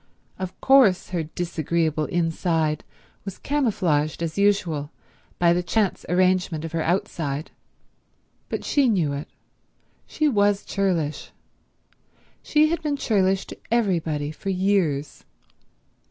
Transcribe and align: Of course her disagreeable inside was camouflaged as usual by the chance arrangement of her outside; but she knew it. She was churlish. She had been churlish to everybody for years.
Of 0.39 0.59
course 0.61 1.09
her 1.09 1.21
disagreeable 1.21 2.05
inside 2.05 2.83
was 3.23 3.37
camouflaged 3.37 4.23
as 4.23 4.35
usual 4.35 4.89
by 5.37 5.53
the 5.53 5.61
chance 5.61 6.07
arrangement 6.09 6.65
of 6.65 6.71
her 6.71 6.81
outside; 6.81 7.51
but 8.49 8.63
she 8.65 8.89
knew 8.89 9.13
it. 9.13 9.27
She 10.07 10.27
was 10.27 10.65
churlish. 10.65 11.29
She 12.41 12.69
had 12.69 12.81
been 12.81 12.97
churlish 12.97 13.45
to 13.45 13.57
everybody 13.69 14.31
for 14.31 14.49
years. 14.49 15.23